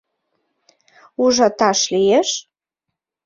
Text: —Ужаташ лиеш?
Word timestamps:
—Ужаташ 1.23 1.79
лиеш? 1.93 2.29